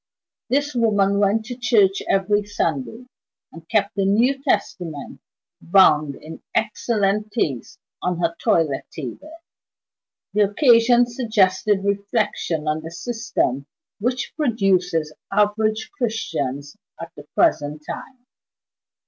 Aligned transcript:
This 0.49 0.73
woman 0.73 1.19
went 1.19 1.45
to 1.45 1.55
church 1.55 2.01
every 2.09 2.43
Sunday, 2.47 3.05
and 3.51 3.69
kept 3.69 3.95
a 3.99 4.03
New 4.03 4.41
Testament, 4.41 5.19
bound 5.61 6.15
in 6.15 6.41
excellent 6.55 7.31
taste, 7.31 7.77
on 8.01 8.17
her 8.17 8.35
toilet 8.39 8.85
table! 8.91 9.31
The 10.33 10.49
occasion 10.49 11.05
suggested 11.05 11.83
reflection 11.83 12.67
on 12.67 12.81
the 12.81 12.89
system 12.89 13.67
which 13.99 14.33
produces 14.35 15.13
average 15.31 15.91
Christians 15.95 16.75
at 16.99 17.11
the 17.15 17.27
present 17.35 17.83
time. 17.87 18.25